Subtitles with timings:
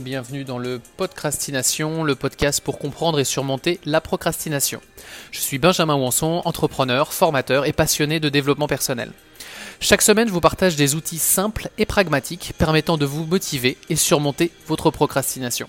[0.00, 4.80] bienvenue dans le Podcrastination, le podcast pour comprendre et surmonter la procrastination.
[5.32, 9.10] Je suis Benjamin Wanson, entrepreneur, formateur et passionné de développement personnel.
[9.80, 13.96] Chaque semaine, je vous partage des outils simples et pragmatiques permettant de vous motiver et
[13.96, 15.68] surmonter votre procrastination.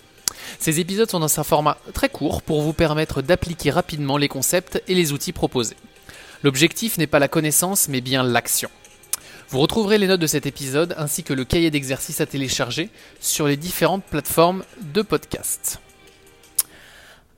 [0.60, 4.84] Ces épisodes sont dans un format très court pour vous permettre d'appliquer rapidement les concepts
[4.88, 5.78] et les outils proposés.
[6.43, 8.70] L'objectif n'est pas la connaissance mais bien l'action.
[9.52, 13.48] Vous retrouverez les notes de cet épisode ainsi que le cahier d'exercices à télécharger sur
[13.48, 14.64] les différentes plateformes
[14.94, 15.82] de podcast.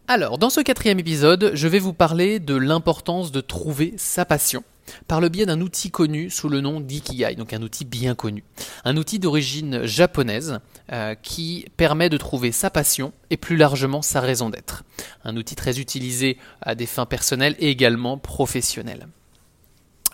[0.10, 4.66] Alors, dans ce quatrième épisode, je vais vous parler de l'importance de trouver sa passion
[5.08, 8.44] par le biais d'un outil connu sous le nom d'Ikigai, donc un outil bien connu.
[8.84, 10.60] Un outil d'origine japonaise
[10.92, 14.84] euh, qui permet de trouver sa passion et plus largement sa raison d'être.
[15.24, 19.08] Un outil très utilisé à des fins personnelles et également professionnelles.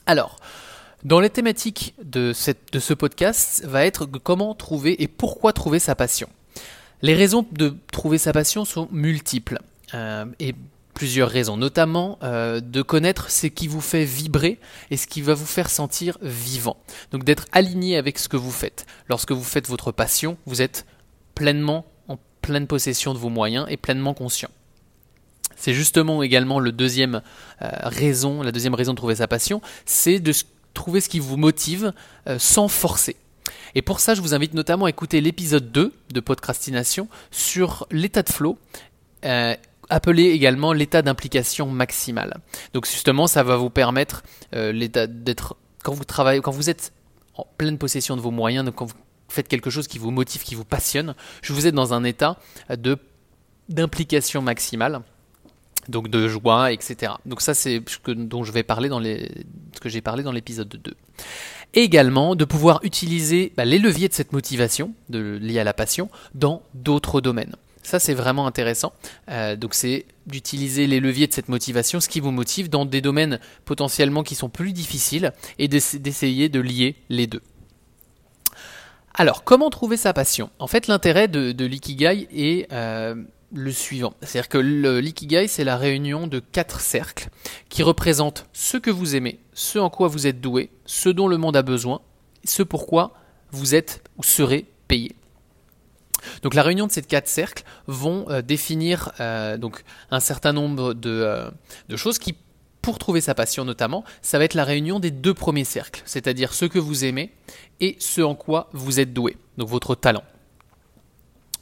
[0.06, 0.38] Alors,
[1.08, 6.28] dans les thématiques de, ce podcast va être comment trouver et pourquoi trouver sa passion.
[7.02, 9.60] Les raisons de trouver sa passion sont multiples
[9.94, 10.54] euh, et
[10.94, 14.60] plusieurs raisons, notamment euh, de connaître ce qui vous fait vibrer
[14.92, 16.76] et ce qui va vous faire sentir vivant.
[17.12, 18.86] Donc d'être aligné avec ce que vous faites.
[19.08, 20.86] Lorsque vous faites votre passion, vous êtes
[21.36, 24.50] pleinement en pleine possession de vos moyens et pleinement conscient.
[25.56, 27.22] C'est justement également le deuxième
[27.62, 30.34] euh, raison, la deuxième raison de trouver sa passion, c'est de
[30.78, 31.92] trouver ce qui vous motive
[32.28, 33.16] euh, sans forcer.
[33.76, 38.22] Et pour ça, je vous invite notamment à écouter l'épisode 2 de Podcrastination sur l'état
[38.22, 38.58] de flow,
[39.26, 39.56] euh,
[39.90, 42.38] appelé également l'état d'implication maximale.
[42.74, 44.72] Donc justement, ça va vous permettre euh,
[45.08, 46.94] d'être quand vous travaillez, quand vous êtes
[47.34, 48.96] en pleine possession de vos moyens, donc quand vous
[49.30, 52.38] faites quelque chose qui vous motive, qui vous passionne, je vous êtes dans un état
[53.70, 55.02] d'implication maximale
[55.90, 57.14] donc de joie, etc.
[57.26, 59.30] Donc ça c'est ce dont je vais parler dans les,
[59.74, 60.94] ce que j'ai parlé dans l'épisode 2.
[61.74, 65.74] Et également de pouvoir utiliser bah, les leviers de cette motivation, de, liée à la
[65.74, 67.56] passion, dans d'autres domaines.
[67.84, 68.94] Ça c'est vraiment intéressant.
[69.30, 73.02] Euh, donc c'est d'utiliser les leviers de cette motivation, ce qui vous motive dans des
[73.02, 77.42] domaines potentiellement qui sont plus difficiles, et d'essayer de lier les deux.
[79.20, 80.52] Alors, comment trouver sa passion?
[80.60, 83.16] En fait, l'intérêt de, de l'ikigai est euh,
[83.54, 84.14] le suivant.
[84.22, 87.30] C'est-à-dire que l'ikigai, c'est la réunion de quatre cercles
[87.70, 91.38] qui représentent ce que vous aimez, ce en quoi vous êtes doué, ce dont le
[91.38, 92.02] monde a besoin,
[92.44, 93.14] ce pourquoi
[93.52, 95.16] vous êtes ou serez payé.
[96.42, 99.58] Donc la réunion de ces quatre cercles vont euh, définir euh,
[100.12, 101.50] un certain nombre euh,
[101.90, 102.36] de choses qui,
[102.82, 106.54] pour trouver sa passion notamment, ça va être la réunion des deux premiers cercles, c'est-à-dire
[106.54, 107.32] ce que vous aimez
[107.80, 110.24] et ce en quoi vous êtes doué, donc votre talent.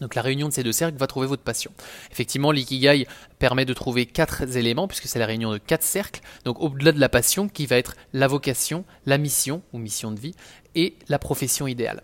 [0.02, 1.72] Donc la réunion de ces deux cercles va trouver votre passion.
[2.12, 3.08] Effectivement, l'ikigai
[3.40, 6.22] permet de trouver quatre éléments, puisque c'est la réunion de quatre cercles.
[6.44, 10.20] Donc au-delà de la passion, qui va être la vocation, la mission ou mission de
[10.20, 10.36] vie,
[10.76, 12.04] et la profession idéale.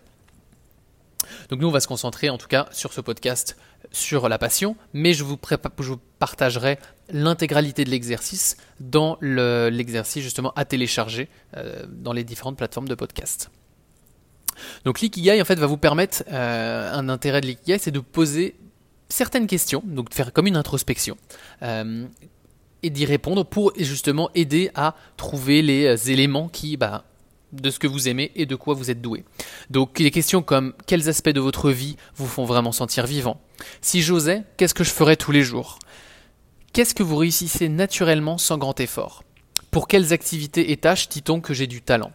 [1.50, 3.56] Donc nous, on va se concentrer en tout cas sur ce podcast
[3.90, 5.36] sur la passion, mais je vous,
[6.18, 6.78] partagerai
[7.10, 13.50] l'intégralité de l'exercice dans l'exercice justement à télécharger euh, dans les différentes plateformes de podcast.
[14.84, 18.54] Donc l'ikigai en fait va vous permettre euh, un intérêt de l'ikigai, c'est de poser
[19.08, 21.16] certaines questions, donc de faire comme une introspection.
[21.62, 22.06] Euh,
[22.82, 27.04] et d'y répondre pour justement aider à trouver les euh, éléments qui, bah,
[27.52, 29.24] de ce que vous aimez et de quoi vous êtes doué.
[29.70, 33.40] Donc des questions comme quels aspects de votre vie vous font vraiment sentir vivant?
[33.80, 35.78] Si j'osais, qu'est-ce que je ferais tous les jours?
[36.72, 39.22] Qu'est-ce que vous réussissez naturellement sans grand effort?
[39.70, 42.12] Pour quelles activités et tâches dit-on que j'ai du talent?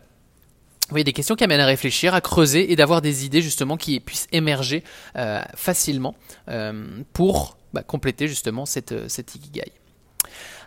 [0.90, 4.00] Voyez, des questions qui amènent à réfléchir, à creuser et d'avoir des idées justement qui
[4.00, 4.84] puissent émerger
[5.16, 6.16] euh, facilement
[6.50, 9.72] euh, pour bah, compléter justement cette, euh, cette ikigai.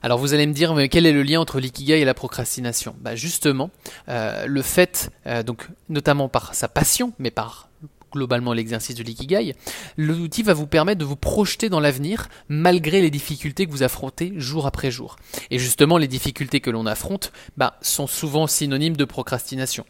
[0.02, 2.94] Alors vous allez me dire, mais quel est le lien entre l'ikigai et la procrastination?
[3.00, 3.70] Bah Justement,
[4.08, 5.10] le fait,
[5.44, 7.68] donc notamment par sa passion, mais par
[8.10, 9.54] globalement l'exercice de l'ikigai,
[9.96, 14.32] l'outil va vous permettre de vous projeter dans l'avenir malgré les difficultés que vous affrontez
[14.36, 15.16] jour après jour.
[15.50, 19.84] Et justement, les difficultés que l'on affronte bah, sont souvent synonymes de procrastination.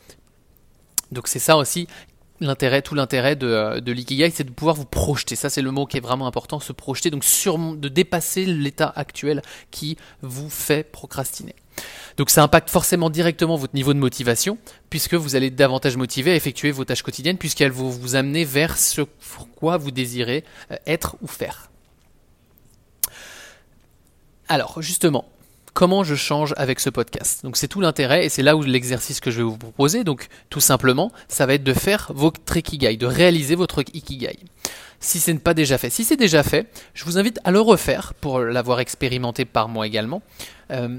[1.12, 1.86] Donc c'est ça aussi
[2.40, 5.36] l'intérêt, tout l'intérêt de, euh, de l'ikigai, c'est de pouvoir vous projeter.
[5.36, 8.92] Ça, c'est le mot qui est vraiment important, se projeter, donc sur, de dépasser l'état
[8.96, 11.54] actuel qui vous fait procrastiner.
[12.16, 14.58] Donc ça impacte forcément directement votre niveau de motivation,
[14.90, 18.76] puisque vous allez davantage motiver à effectuer vos tâches quotidiennes, puisqu'elles vont vous amener vers
[18.76, 21.70] ce pourquoi vous désirez euh, être ou faire.
[24.48, 25.26] Alors, justement,
[25.72, 27.44] comment je change avec ce podcast.
[27.44, 30.04] Donc c'est tout l'intérêt et c'est là où l'exercice que je vais vous proposer.
[30.04, 34.38] Donc tout simplement, ça va être de faire votre ikigai, de réaliser votre ikigai.
[35.00, 37.60] Si ce n'est pas déjà fait, si c'est déjà fait, je vous invite à le
[37.60, 40.22] refaire pour l'avoir expérimenté par moi également,
[40.70, 40.98] euh,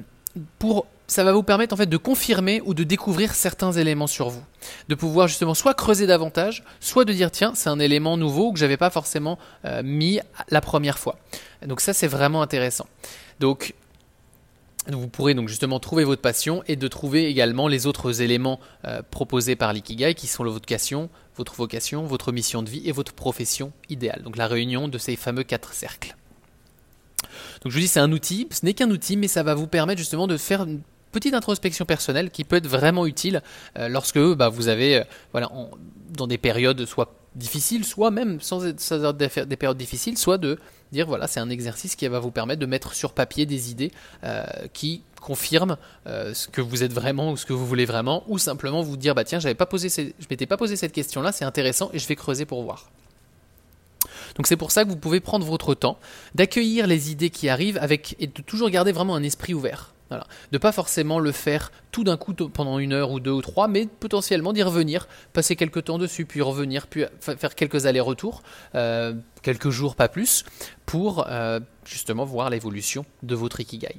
[0.57, 4.29] pour ça va vous permettre en fait de confirmer ou de découvrir certains éléments sur
[4.29, 4.43] vous,
[4.87, 8.57] de pouvoir justement soit creuser davantage, soit de dire tiens c'est un élément nouveau que
[8.57, 11.17] j'avais pas forcément euh, mis la première fois.
[11.67, 12.87] Donc ça c'est vraiment intéressant.
[13.41, 13.73] Donc
[14.87, 19.01] vous pourrez donc justement trouver votre passion et de trouver également les autres éléments euh,
[19.09, 23.13] proposés par l'ikigai qui sont votre vocation, votre vocation, votre mission de vie et votre
[23.13, 24.23] profession idéale.
[24.23, 26.15] Donc la réunion de ces fameux quatre cercles.
[27.63, 29.67] Donc je vous dis c'est un outil, ce n'est qu'un outil mais ça va vous
[29.67, 30.81] permettre justement de faire une
[31.11, 33.43] petite introspection personnelle qui peut être vraiment utile
[33.77, 35.51] euh, lorsque bah, vous avez euh, voilà
[36.09, 40.57] dans des périodes soit difficiles, soit même sans, sans des périodes difficiles, soit de
[40.91, 43.91] dire voilà, c'est un exercice qui va vous permettre de mettre sur papier des idées
[44.23, 48.23] euh, qui confirment euh, ce que vous êtes vraiment ou ce que vous voulez vraiment,
[48.27, 51.31] ou simplement vous dire bah tiens, j'avais pas posé je m'étais pas posé cette question-là,
[51.31, 52.89] c'est intéressant et je vais creuser pour voir.
[54.35, 55.97] Donc c'est pour ça que vous pouvez prendre votre temps,
[56.35, 59.90] d'accueillir les idées qui arrivent avec et de toujours garder vraiment un esprit ouvert.
[60.11, 60.27] Voilà.
[60.51, 63.69] De pas forcément le faire tout d'un coup pendant une heure ou deux ou trois,
[63.69, 68.43] mais potentiellement d'y revenir, passer quelques temps dessus, puis revenir, puis faire quelques allers-retours,
[68.75, 70.43] euh, quelques jours, pas plus,
[70.85, 73.95] pour euh, justement voir l'évolution de votre Ikigai.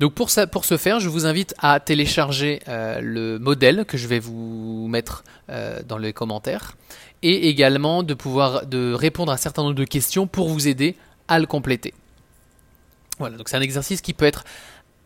[0.00, 4.18] Donc pour, ce faire, je vous invite à télécharger euh, le modèle que je vais
[4.18, 5.22] vous mettre
[5.86, 6.76] dans les commentaires
[7.22, 10.96] et également de pouvoir de répondre à un certain nombre de questions pour vous aider
[11.28, 11.94] à le compléter.
[13.20, 14.44] Voilà, donc c'est un exercice qui peut être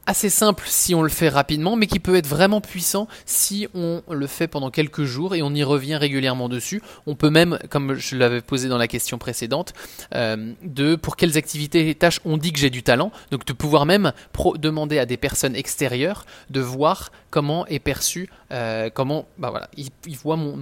[0.06, 4.02] assez simple si on le fait rapidement, mais qui peut être vraiment puissant si on
[4.08, 6.82] le fait pendant quelques jours et on y revient régulièrement dessus.
[7.06, 9.72] On peut même, comme je l'avais posé dans la question précédente,
[10.14, 13.52] euh, de pour quelles activités et tâches on dit que j'ai du talent, donc de
[13.52, 14.12] pouvoir même
[14.56, 19.90] demander à des personnes extérieures de voir comment est perçu, euh, comment, bah voilà, ils,
[20.16, 20.56] voient mon,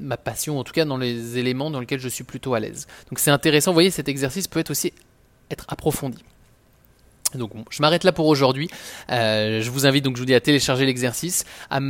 [0.00, 2.86] ma passion, en tout cas dans les éléments dans lesquels je suis plutôt à l'aise.
[3.10, 4.92] Donc c'est intéressant, vous voyez, cet exercice peut être aussi
[5.50, 6.22] être approfondi.
[7.34, 8.68] Donc je m'arrête là pour aujourd'hui.
[9.10, 11.80] Euh, je vous invite donc je vous dis à télécharger l'exercice, à,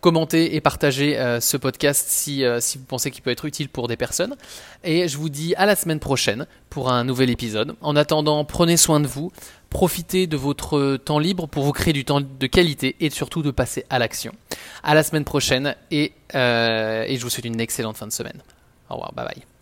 [0.00, 3.68] commenter et partager euh, ce podcast si, euh, si vous pensez qu'il peut être utile
[3.68, 4.36] pour des personnes.
[4.84, 7.76] Et je vous dis à la semaine prochaine pour un nouvel épisode.
[7.80, 9.32] En attendant, prenez soin de vous,
[9.70, 13.50] profitez de votre temps libre pour vous créer du temps de qualité et surtout de
[13.50, 14.32] passer à l'action.
[14.82, 18.42] À la semaine prochaine et, et je vous souhaite une excellente fin de semaine.
[18.90, 19.57] Au revoir, bye bye.